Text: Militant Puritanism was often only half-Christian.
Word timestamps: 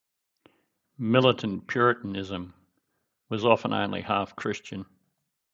Militant 0.97 1.67
Puritanism 1.67 2.55
was 3.29 3.45
often 3.45 3.71
only 3.71 4.01
half-Christian. 4.01 4.87